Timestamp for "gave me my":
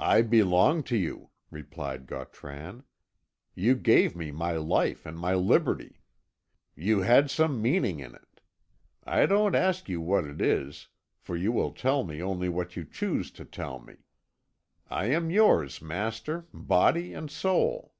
3.76-4.56